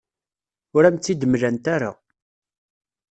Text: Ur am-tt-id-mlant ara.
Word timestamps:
Ur 0.75 0.83
am-tt-id-mlant 0.87 1.65
ara. 1.75 1.91